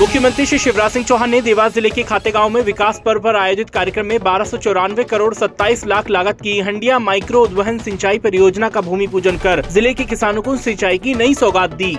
[0.00, 3.36] मुख्यमंत्री श्री शिवराज सिंह चौहान ने देवास ज़िले के खाते खातेगांव में विकास पर्व पर
[3.36, 8.80] आयोजित कार्यक्रम में बारह करोड़ 27 लाख लागत की हंडिया माइक्रो उद्वहन सिंचाई परियोजना का
[8.80, 11.98] भूमि पूजन कर ज़िले के किसानों को सिंचाई की नई सौगात दी।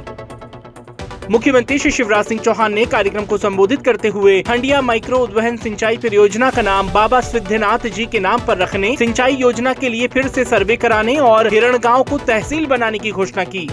[1.32, 5.98] मुख्यमंत्री श्री शिवराज सिंह चौहान ने कार्यक्रम को संबोधित करते हुए हंडिया माइक्रो उद्वहन सिंचाई
[6.00, 10.28] परियोजना का नाम बाबा सिद्धनाथ जी के नाम पर रखने, सिंचाई योजना के लिए फिर
[10.28, 13.68] से सर्वे कराने और हिरण गाँव को तहसील बनाने की घोषणा की।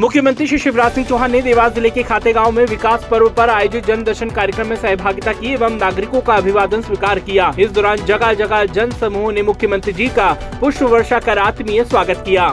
[0.00, 3.50] मुख्यमंत्री श्री शिवराज सिंह चौहान ने देवास ज़िले के खाते गाँव में विकास पर्व पर
[3.50, 8.04] आयोजित जन दर्शन कार्यक्रम में सहभागिता की एवं नागरिकों का अभिवादन स्वीकार किया। इस दौरान
[8.06, 12.46] जगह जगह जन समूह ने मुख्यमंत्री जी का पुष्प वर्षा कर आत्मीय स्वागत किया।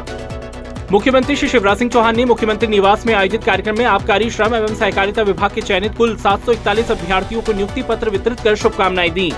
[0.92, 4.76] मुख्यमंत्री श्री शिवराज सिंह चौहान ने मुख्यमंत्री निवास में आयोजित कार्यक्रम में आबकारी, श्रम एवं
[4.76, 9.32] सहकारिता विभाग के चयनित कुल सात अभ्यर्थियों को नियुक्ति पत्र वितरित कर शुभकामनाएँ दी।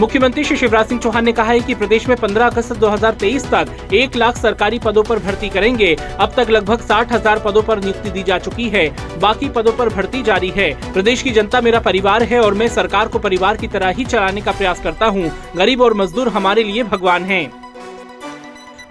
[0.00, 3.92] मुख्यमंत्री श्री शिवराज सिंह चौहान ने कहा है कि प्रदेश में 15 अगस्त 2023 तक
[3.94, 8.10] एक लाख सरकारी पदों पर भर्ती करेंगे। अब तक लगभग साठ हज़ार पदों पर नियुक्ति
[8.10, 8.88] दी जा चुकी है।
[9.20, 13.08] बाकी पदों पर भर्ती जारी है। प्रदेश की जनता मेरा परिवार है और मैं सरकार
[13.08, 16.82] को परिवार की तरह ही चलाने का प्रयास करता हूँ। गरीब और मजदूर हमारे लिए
[16.84, 17.63] भगवान है।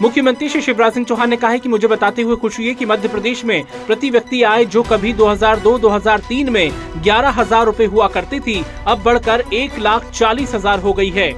[0.04, 2.86] मुख्यमंत्री श्री शिवराज सिंह चौहान ने कहा है कि मुझे बताते हुए खुशी है कि
[2.86, 6.70] मध्य प्रदेश में प्रति व्यक्ति आय जो कभी 2002-2003 में
[7.02, 11.32] ग्यारह हज़ार रूपए हुआ करती थी, अब बढ़कर एक लाख चालीस हज़ार हो गई है।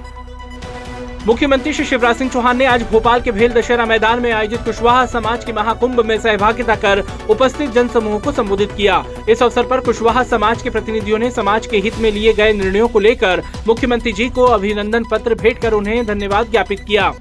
[1.26, 5.06] मुख्यमंत्री श्री शिवराज सिंह चौहान ने आज भोपाल के भेल दशहरा मैदान में आयोजित कुशवाहा
[5.06, 9.80] समाज के महाकुंभ में सहभागिता कर उपस्थित जन समूह को संबोधित किया। इस अवसर पर
[9.82, 14.12] कुशवाहा समाज के प्रतिनिधियों ने समाज के हित में लिए गए निर्णयों को लेकर मुख्यमंत्री
[14.12, 17.12] जी को अभिनंदन पत्र भेंट कर उन्हें धन्यवाद ज्ञापित किया।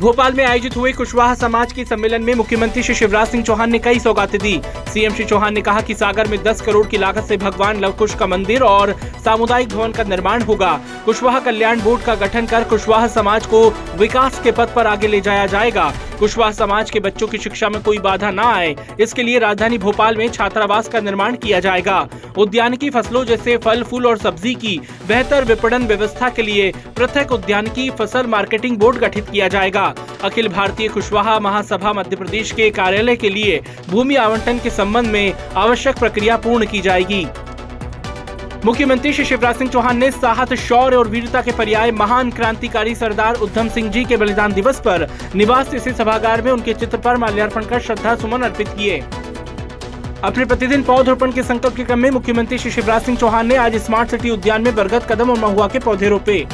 [0.00, 3.78] भोपाल में आयोजित हुए कुशवाहा समाज के सम्मेलन में मुख्यमंत्री श्री शिवराज सिंह चौहान ने
[3.78, 4.60] कई सौगातें दी।
[4.92, 8.14] सीएम श्री चौहान ने कहा कि सागर में 10 करोड़ की लागत से भगवान लवकुश
[8.14, 8.92] का मंदिर और
[9.24, 10.72] सामुदायिक भवन का निर्माण होगा।
[11.04, 15.20] कुशवाहा कल्याण बोर्ड का गठन कर कुशवाहा समाज को विकास के पथ पर आगे ले
[15.20, 19.38] जाया जाएगा। कुशवाहा समाज के बच्चों की शिक्षा में कोई बाधा न आए। इसके लिए
[19.38, 22.08] राजधानी भोपाल में छात्रावास का निर्माण किया जाएगा।
[22.38, 27.88] उद्यानिकी फ़सलों जैसे फल, फूल और सब्ज़ी की बेहतर विपणन व्यवस्था के लिए पृथक उद्यानिकी
[27.90, 33.30] फ़सल मार्केटिंग बोर्ड गठित किया जाएगा। अखिल भारतीय कुशवाहा महासभा मध्य प्रदेश के कार्यालय के
[33.30, 33.60] लिए
[33.90, 37.26] भूमि आवंटन के संबंध में आवश्यक प्रक्रिया पूर्ण की जाएगी।
[38.66, 43.34] मुख्यमंत्री श्री शिवराज सिंह चौहान ने साहस शौर्य और वीरता के पर्याय महान क्रांतिकारी सरदार
[43.36, 47.64] उद्धम सिंह जी के बलिदान दिवस पर निवास स्थित सभागार में उनके चित्र पर माल्यार्पण
[47.64, 48.98] कर श्रद्धा सुमन अर्पित किए।
[50.24, 53.76] अपने प्रतिदिन पौधरोपण के संकल्प के क्रम में मुख्यमंत्री श्री शिवराज सिंह चौहान ने आज
[53.76, 56.46] स्मार्ट सिटी उद्यान में बरगद कदम और महुआ के पौधे रोपे।